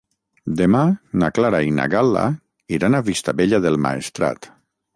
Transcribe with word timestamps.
Demà 0.61 0.79
na 1.23 1.29
Clara 1.35 1.59
i 1.67 1.75
na 1.81 1.85
Gal·la 1.95 2.23
iran 2.79 2.97
a 3.01 3.05
Vistabella 3.11 3.61
del 3.69 3.79
Maestrat. 3.87 4.51